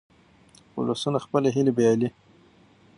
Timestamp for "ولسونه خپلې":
0.79-1.49